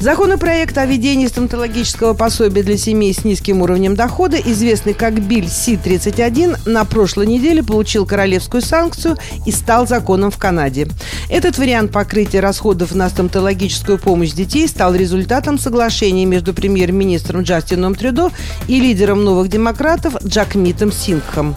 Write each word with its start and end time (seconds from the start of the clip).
Законопроект 0.00 0.78
о 0.78 0.86
введении 0.86 1.26
стоматологического 1.26 2.14
пособия 2.14 2.62
для 2.62 2.78
семей 2.78 3.12
с 3.12 3.22
низким 3.22 3.60
уровнем 3.60 3.94
дохода, 3.94 4.38
известный 4.38 4.94
как 4.94 5.20
Биль 5.20 5.46
Си-31, 5.46 6.56
на 6.64 6.86
прошлой 6.86 7.26
неделе 7.26 7.62
получил 7.62 8.06
королевскую 8.06 8.62
санкцию 8.62 9.18
и 9.44 9.52
стал 9.52 9.86
законом 9.86 10.30
в 10.30 10.38
Канаде. 10.38 10.88
Этот 11.28 11.58
вариант 11.58 11.92
покрытия 11.92 12.40
расходов 12.40 12.94
на 12.94 13.10
стоматологическую 13.10 13.98
помощь 13.98 14.32
детей 14.32 14.66
стал 14.68 14.94
результатом 14.94 15.58
соглашения 15.58 16.24
между 16.24 16.54
премьер-министром 16.54 17.42
Джастином 17.42 17.94
Трюдо 17.94 18.30
и 18.68 18.80
лидером 18.80 19.22
новых 19.22 19.50
демократов 19.50 20.14
Джакмитом 20.24 20.92
Сингхом. 20.92 21.54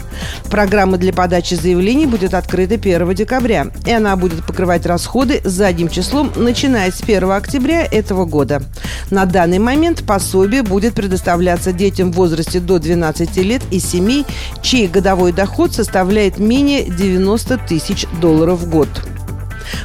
Программа 0.49 0.98
для 0.98 1.13
подачи 1.13 1.54
заявлений 1.54 2.07
будет 2.07 2.34
открыта 2.34 2.73
1 2.73 3.16
декабря, 3.16 3.68
и 3.85 3.91
она 3.91 4.18
будет 4.18 4.46
покрывать 4.46 4.85
расходы 4.85 5.40
задним 5.46 5.88
числом, 5.88 6.30
начиная 6.35 6.91
с 6.91 7.02
1 7.02 7.32
октября 7.32 7.85
этого 7.90 8.26
года 8.26 8.33
года. 8.34 8.64
На 9.12 9.26
данный 9.26 9.60
момент 9.60 10.04
пособие 10.08 10.64
будет 10.64 10.96
предоставляться 10.96 11.72
детям 11.72 12.12
в 12.12 12.16
возрасте 12.16 12.60
до 12.60 12.80
12 12.80 13.38
лет 13.38 13.62
и 13.70 13.80
семей, 13.80 14.26
чей 14.64 14.88
годовой 14.88 15.32
доход 15.32 15.72
составляет 15.72 16.40
менее 16.40 16.84
90 16.84 17.60
тысяч 17.70 18.08
долларов 18.20 18.62
в 18.62 18.70
год. 18.72 18.90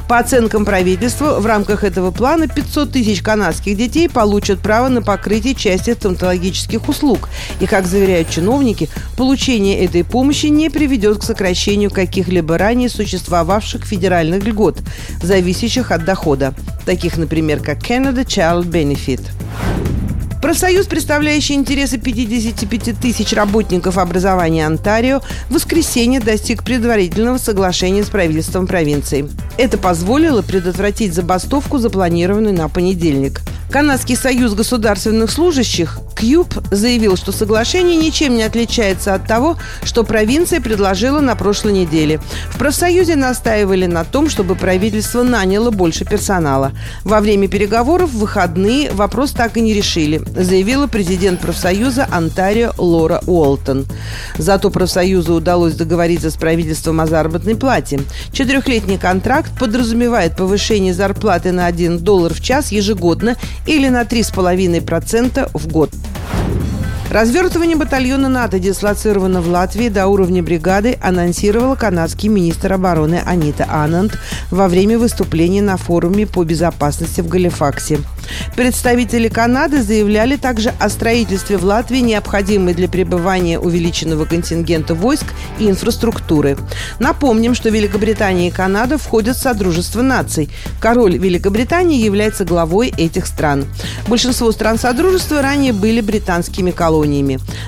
По 0.09 0.19
оценкам 0.19 0.65
правительства, 0.65 1.41
в 1.41 1.47
рамках 1.47 1.85
этого 1.85 2.11
плана 2.11 2.49
500 2.49 2.93
тысяч 2.93 3.23
канадских 3.23 3.77
детей 3.77 4.09
получат 4.09 4.61
право 4.61 4.89
на 4.89 5.03
покрытие 5.03 5.55
части 5.55 5.93
стоматологических 5.93 6.89
услуг. 6.89 7.29
И, 7.61 7.67
как 7.67 7.87
заверяют 7.87 8.31
чиновники, 8.31 8.89
получение 9.17 9.85
этой 9.85 10.05
помощи 10.05 10.47
не 10.47 10.71
приведет 10.71 11.19
к 11.19 11.23
сокращению 11.23 11.91
каких-либо 11.91 12.59
ранее 12.59 12.89
существовавших 12.89 13.85
федеральных 13.85 14.45
льгот, 14.45 14.79
зависящих 15.23 15.91
от 15.91 16.05
дохода, 16.05 16.55
таких, 16.85 17.17
например, 17.17 17.61
как 17.61 17.79
Canada 17.79 18.25
Child 18.25 18.65
Benefit. 18.65 19.21
Профсоюз, 20.41 20.87
представляющий 20.87 21.57
интересы 21.57 21.99
55 21.99 23.01
тысяч 23.01 23.33
работников 23.33 23.99
образования 23.99 24.67
Онтарио, 24.67 25.21
в 25.49 25.55
воскресенье 25.55 26.21
достиг 26.21 26.63
предварительного 26.63 27.39
соглашения 27.39 28.05
с 28.05 28.09
правительством 28.09 28.69
провинции. 28.69 29.29
Это 29.57 29.79
позволило 29.79 30.43
предотвратить 30.43 31.13
забастовку, 31.13 31.79
запланированную 31.79 32.55
на 32.55 32.69
понедельник. 32.69 33.41
Канадский 33.71 34.17
союз 34.17 34.55
государственных 34.55 35.31
служащих 35.31 35.99
Кьюб 36.19 36.53
заявил, 36.73 37.17
что 37.17 37.31
соглашение 37.31 37.97
ничем 37.97 38.35
не 38.35 38.43
отличается 38.43 39.15
от 39.15 39.27
того, 39.27 39.57
что 39.85 40.03
провинция 40.03 40.61
предложила 40.61 41.21
на 41.21 41.37
прошлой 41.37 41.73
неделе. 41.73 42.21
В 42.51 42.59
профсоюзе 42.59 43.15
настаивали 43.15 43.87
на 43.87 44.03
том, 44.05 44.29
чтобы 44.29 44.57
правительство 44.57 45.23
наняло 45.23 45.71
больше 45.71 46.05
персонала. 46.05 46.73
Во 47.05 47.21
время 47.21 47.47
переговоров 47.47 48.11
в 48.11 48.19
выходные 48.19 48.91
вопрос 48.91 49.31
так 49.31 49.57
и 49.57 49.61
не 49.61 49.73
решили, 49.73 50.21
заявила 50.35 50.89
президент 50.89 51.41
профсоюза 51.41 52.09
Онтарио 52.11 52.73
Лора 52.79 53.21
Уолтон. 53.27 53.87
Зато 54.39 54.71
профсоюзу 54.71 55.35
удалось 55.35 55.75
договориться 55.75 56.31
с 56.31 56.37
правительством 56.37 57.01
о 57.01 57.07
заработной 57.07 57.55
плате. 57.55 58.01
Четырехлетний 58.33 58.99
контракт 58.99 59.57
подразумевает 59.57 60.37
повышение 60.37 60.95
зарплаты 60.95 61.53
на 61.53 61.67
1 61.67 61.99
доллар 61.99 62.35
в 62.35 62.41
час 62.41 62.73
ежегодно 62.73 63.37
или 63.67 63.89
на 63.89 64.03
3,5% 64.03 65.51
в 65.55 65.69
год. 65.69 65.91
Yeah. 66.29 66.58
Развертывание 67.11 67.75
батальона 67.75 68.29
НАТО, 68.29 68.59
дислоцировано 68.59 69.41
в 69.41 69.49
Латвии 69.49 69.89
до 69.89 70.09
уровня 70.09 70.43
бригады, 70.43 70.99
анонсировала 71.01 71.75
канадский 71.75 72.29
министр 72.29 72.75
обороны 72.75 73.23
Анита 73.25 73.65
Ананд 73.67 74.19
во 74.51 74.69
время 74.69 74.99
выступления 74.99 75.63
на 75.63 75.79
форуме 75.79 76.27
по 76.27 76.45
безопасности 76.45 77.23
в 77.23 77.29
Галифаксе. 77.29 78.01
Представители 78.57 79.29
Канады 79.29 79.83
заявляли 79.83 80.37
также 80.37 80.75
о 80.79 80.91
строительстве 80.91 81.57
в 81.57 81.65
Латвии 81.65 82.01
необходимой 82.01 82.75
для 82.75 82.89
пребывания 82.89 83.59
увеличенного 83.59 84.27
контингента 84.27 84.95
войск 84.95 85.25
и 85.59 85.71
инфраструктуры. 85.71 86.59
Напомним, 86.99 87.55
что 87.55 87.71
Великобритания 87.71 88.49
и 88.49 88.51
Канада 88.51 88.99
входят 88.99 89.39
в 89.39 89.41
Содружество 89.41 90.03
наций. 90.03 90.51
Король 90.79 91.17
Великобритании 91.17 92.05
является 92.05 92.45
главой 92.45 92.89
этих 92.89 93.27
стран. 93.27 93.65
Большинство 94.09 94.53
стран 94.53 94.79
Содружества 94.79 95.41
ранее 95.41 95.73
были 95.73 96.03
британскими 96.03 96.71
колониями. 96.71 96.98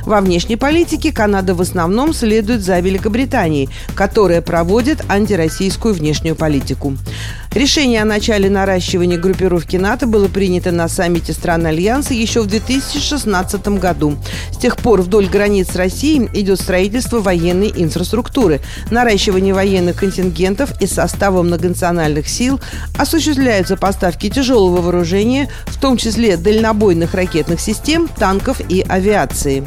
Во 0.05 0.21
внешней 0.21 0.57
политике 0.57 1.13
Канада 1.13 1.55
в 1.55 1.61
основном 1.61 2.13
следует 2.15 2.63
за 2.63 2.81
Великобританией, 2.81 3.69
которая 3.95 4.43
проводит 4.43 5.05
антироссийскую 5.09 5.95
внешнюю 5.95 6.37
политику. 6.37 6.97
Решение 7.53 8.01
о 8.01 8.05
начале 8.05 8.49
наращивания 8.49 9.19
группировки 9.19 9.77
НАТО 9.77 10.07
было 10.07 10.29
принято 10.29 10.71
на 10.71 10.87
саммите 10.89 11.33
стран 11.33 11.67
Альянса 11.67 12.15
еще 12.15 12.43
в 12.43 12.47
2016 12.47 13.67
году. 13.81 14.17
С 14.53 14.57
тех 14.57 14.77
пор 14.77 15.03
вдоль 15.03 15.27
границ 15.27 15.75
России 15.75 16.31
идет 16.33 16.61
строительство 16.61 17.19
военной 17.19 17.73
инфраструктуры, 17.75 18.61
наращивание 18.93 19.53
военных 19.53 19.97
контингентов 19.97 20.81
и 20.81 20.87
состава 20.87 21.43
многонациональных 21.43 22.29
сил, 22.29 22.61
осуществляются 22.97 23.77
поставки 23.77 24.31
тяжелого 24.31 24.81
вооружения, 24.81 25.51
в 25.67 25.81
том 25.81 25.97
числе 25.97 26.37
дальнобойных 26.37 27.15
ракетных 27.15 27.61
систем, 27.61 28.07
танков 28.07 28.61
и 28.69 28.83
авиации. 28.89 29.65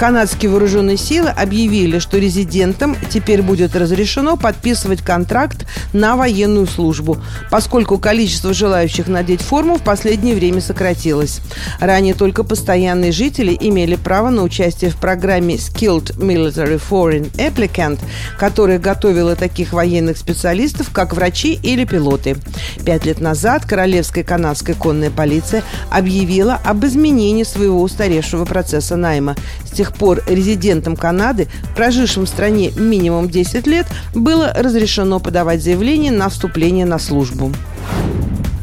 Канадские 0.00 0.50
вооруженные 0.50 0.96
силы 0.96 1.28
объявили, 1.28 1.98
что 1.98 2.16
резидентам 2.16 2.96
теперь 3.10 3.42
будет 3.42 3.76
разрешено 3.76 4.38
подписывать 4.38 5.02
контракт 5.02 5.66
на 5.92 6.16
военную 6.16 6.66
службу, 6.66 7.18
поскольку 7.50 7.98
количество 7.98 8.54
желающих 8.54 9.08
надеть 9.08 9.42
форму 9.42 9.76
в 9.76 9.82
последнее 9.82 10.34
время 10.34 10.62
сократилось. 10.62 11.40
Ранее 11.80 12.14
только 12.14 12.44
постоянные 12.44 13.12
жители 13.12 13.54
имели 13.60 13.96
право 13.96 14.30
на 14.30 14.42
участие 14.42 14.90
в 14.90 14.96
программе 14.96 15.56
Skilled 15.56 16.16
Military 16.16 16.80
Foreign 16.80 17.30
Applicant, 17.32 17.98
которая 18.38 18.78
готовила 18.78 19.36
таких 19.36 19.74
военных 19.74 20.16
специалистов, 20.16 20.88
как 20.94 21.12
врачи 21.12 21.60
или 21.62 21.84
пилоты. 21.84 22.38
Пять 22.86 23.04
лет 23.04 23.20
назад 23.20 23.66
Королевская 23.66 24.24
канадская 24.24 24.74
конная 24.74 25.10
полиция 25.10 25.62
объявила 25.90 26.58
об 26.64 26.86
изменении 26.86 27.44
своего 27.44 27.82
устаревшего 27.82 28.46
процесса 28.46 28.96
найма. 28.96 29.36
С 29.66 29.72
тех 29.72 29.89
пор 29.94 30.22
резидентам 30.26 30.96
Канады, 30.96 31.48
прожившим 31.74 32.24
в 32.24 32.28
стране 32.28 32.70
минимум 32.76 33.28
10 33.28 33.66
лет, 33.66 33.86
было 34.14 34.52
разрешено 34.56 35.20
подавать 35.20 35.62
заявление 35.62 36.12
на 36.12 36.28
вступление 36.28 36.86
на 36.86 36.98
службу. 36.98 37.52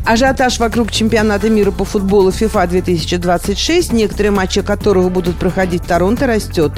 Ажиотаж 0.07 0.59
вокруг 0.59 0.89
чемпионата 0.89 1.49
мира 1.49 1.71
по 1.71 1.83
футболу 1.83 2.29
FIFA 2.29 2.67
2026, 2.69 3.91
некоторые 3.91 4.31
матчи 4.31 4.61
которого 4.61 5.09
будут 5.09 5.35
проходить 5.35 5.83
в 5.83 5.85
Торонто, 5.85 6.27
растет. 6.27 6.71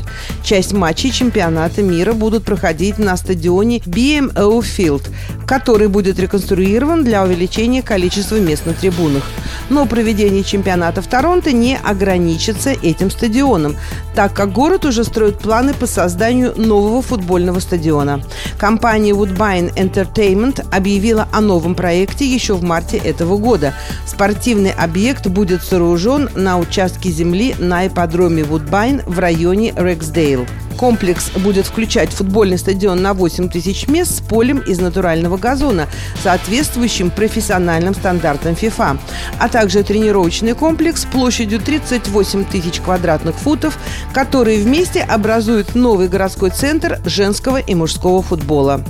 Часть 0.44 0.74
матчей 0.74 1.12
чемпионата 1.12 1.84
мира 1.84 2.14
будут 2.14 2.44
проходить 2.44 2.98
на 2.98 3.16
стадионе 3.18 3.78
BMO 3.86 4.62
Field, 4.62 5.12
который 5.46 5.90
будет 5.90 6.18
реконструирован 6.18 7.04
для 7.04 7.24
увеличения 7.24 7.84
количества 7.84 8.38
мест 8.38 8.66
на 8.66 8.74
трибунах. 8.74 9.22
Но 9.70 9.86
проведение 9.86 10.44
чемпионата 10.44 11.04
в 11.04 11.08
Торонто 11.08 11.52
не 11.52 11.78
ограничится 11.78 12.72
этим 12.72 13.12
стадионом, 13.12 13.76
так 14.16 14.34
как 14.34 14.52
город 14.52 14.86
уже 14.86 15.04
строит 15.04 15.38
планы 15.38 15.76
по 15.76 15.86
созданию 15.86 16.54
нового 16.56 17.04
футбольного 17.04 17.60
стадиона. 17.60 18.24
Компания 18.58 19.12
Woodbine 19.12 19.72
Entertainment 19.76 20.66
объявила 20.76 21.28
о 21.32 21.42
новом 21.42 21.76
проекте 21.76 22.26
еще 22.26 22.56
в 22.56 22.64
марте 22.64 22.98
этого 22.98 23.19
этого 23.20 23.38
года. 23.38 23.74
Спортивный 24.06 24.72
объект 24.72 25.28
будет 25.28 25.62
сооружен 25.62 26.30
на 26.36 26.58
участке 26.58 27.10
земли 27.10 27.54
на 27.60 27.88
ипподроме 27.88 28.46
Вудбайн 28.46 29.02
в 29.06 29.20
районе 29.20 29.74
Рексдейл. 29.76 30.46
Комплекс 30.80 31.30
будет 31.32 31.68
включать 31.68 32.14
футбольный 32.14 32.58
стадион 32.58 33.02
на 33.02 33.14
8 33.14 33.50
тысяч 33.50 33.90
мест 33.90 34.16
с 34.16 34.22
полем 34.22 34.60
из 34.60 34.80
натурального 34.80 35.36
газона, 35.36 35.90
соответствующим 36.24 37.10
профессиональным 37.10 37.94
стандартам 37.94 38.54
FIFA, 38.54 38.98
а 39.40 39.50
также 39.50 39.84
тренировочный 39.84 40.54
комплекс 40.54 41.04
площадью 41.04 41.60
38 41.60 42.46
тысяч 42.46 42.80
квадратных 42.80 43.36
футов, 43.36 43.78
которые 44.14 44.62
вместе 44.62 45.02
образуют 45.02 45.76
новый 45.76 46.08
городской 46.08 46.50
центр 46.50 47.02
женского 47.04 47.58
и 47.58 47.76
мужского 47.76 48.22
футбола. 48.22 48.82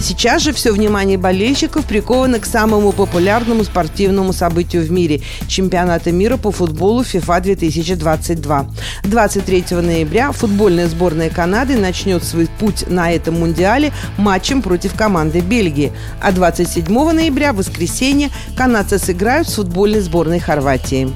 Сейчас 0.00 0.40
же 0.40 0.54
все 0.54 0.72
внимание 0.72 1.18
болельщиков 1.18 1.84
приковано 1.84 2.40
к 2.40 2.46
самому 2.46 2.92
популярному 2.92 3.64
спортивному 3.64 4.32
событию 4.32 4.82
в 4.82 4.90
мире– 4.90 5.20
чемпионата 5.46 6.10
мира 6.10 6.38
по 6.38 6.50
футболу 6.50 7.02
FIFA 7.02 7.42
2022. 7.42 8.66
23 9.02 9.64
ноября 9.72 10.32
футбольная 10.32 10.88
сборная 10.88 11.33
Канады 11.34 11.76
начнет 11.76 12.22
свой 12.22 12.46
путь 12.46 12.88
на 12.88 13.12
этом 13.12 13.40
мундиале 13.40 13.92
матчем 14.16 14.62
против 14.62 14.94
команды 14.94 15.40
Бельгии. 15.40 15.92
А 16.20 16.32
27 16.32 16.86
ноября, 17.10 17.52
в 17.52 17.56
воскресенье, 17.56 18.30
канадцы 18.56 18.98
сыграют 18.98 19.48
с 19.48 19.54
футбольной 19.54 20.00
сборной 20.00 20.38
Хорватии. 20.38 21.12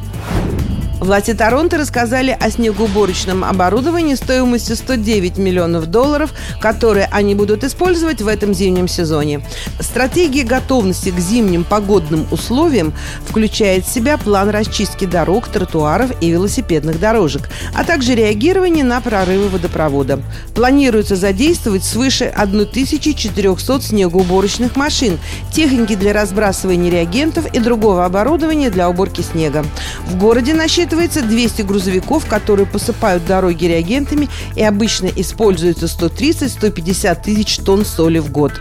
Власти 1.01 1.33
Торонто 1.33 1.79
рассказали 1.79 2.37
о 2.39 2.51
снегоуборочном 2.51 3.45
оборудовании 3.45 4.17
стоимостью 4.17 4.75
109 4.75 5.39
миллионов 5.39 5.87
долларов, 5.87 6.35
которые 6.61 7.07
они 7.13 7.37
будут 7.37 7.63
использовать 7.63 8.21
в 8.21 8.27
этом 8.27 8.53
зимнем 8.53 8.89
сезоне. 8.89 9.41
Стратегия 9.79 10.43
готовности 10.43 11.11
к 11.11 11.19
зимним 11.21 11.63
погодным 11.63 12.27
условиям 12.33 12.93
включает 13.29 13.87
в 13.87 13.93
себя 13.93 14.19
план 14.19 14.51
расчистки 14.51 15.05
дорог, 15.05 15.47
тротуаров 15.47 16.11
и 16.21 16.31
велосипедных 16.31 16.99
дорожек, 16.99 17.49
а 17.77 17.85
также 17.85 18.17
реагирование 18.17 18.83
на 18.83 19.01
прорывы 19.01 19.51
водопровода. 19.51 20.21
Планируется 20.53 21.15
задействовать 21.15 21.85
свыше 21.85 22.25
1400 22.25 23.83
снегоуборочных 23.83 24.75
машин, 24.75 25.21
техники 25.53 25.95
для 25.95 26.13
разбрасывания 26.13 26.91
реагентов 26.91 27.47
и 27.55 27.61
другого 27.61 28.05
оборудования 28.05 28.71
для 28.71 28.91
уборки 28.91 29.21
снега. 29.21 29.65
В 30.07 30.19
городе 30.19 30.55
насчитывается 30.55 30.88
насчитывается 30.89 31.23
200 31.23 31.63
грузовиков, 31.63 32.25
которые 32.27 32.67
посыпают 32.67 33.27
дороги 33.27 33.67
реагентами 33.67 34.29
и 34.57 34.63
обычно 34.63 35.07
используется 35.07 35.85
130-150 35.85 37.23
тысяч 37.23 37.59
тонн 37.59 37.85
соли 37.85 38.19
в 38.19 38.31
год. 38.31 38.53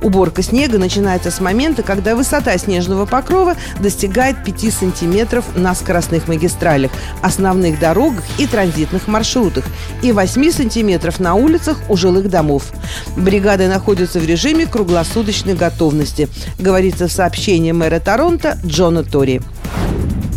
Уборка 0.00 0.42
снега 0.42 0.78
начинается 0.78 1.30
с 1.30 1.40
момента, 1.40 1.82
когда 1.82 2.16
высота 2.16 2.56
снежного 2.56 3.04
покрова 3.04 3.56
достигает 3.80 4.42
5 4.44 4.72
сантиметров 4.72 5.44
на 5.56 5.74
скоростных 5.74 6.26
магистралях, 6.26 6.90
основных 7.22 7.78
дорогах 7.78 8.24
и 8.38 8.46
транзитных 8.46 9.06
маршрутах 9.06 9.64
и 10.02 10.12
8 10.12 10.52
сантиметров 10.52 11.20
на 11.20 11.34
улицах 11.34 11.78
у 11.90 11.96
жилых 11.96 12.30
домов. 12.30 12.72
Бригады 13.14 13.68
находятся 13.68 14.20
в 14.20 14.26
режиме 14.26 14.66
круглосуточной 14.66 15.54
готовности, 15.54 16.28
говорится 16.58 17.08
в 17.08 17.12
сообщении 17.12 17.72
мэра 17.72 18.00
Торонто 18.00 18.58
Джона 18.64 19.04
Тори. 19.04 19.42